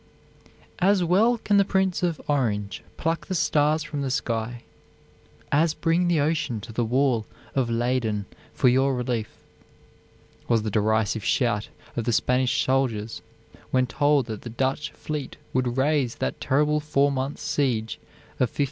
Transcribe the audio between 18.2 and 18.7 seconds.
of 1574.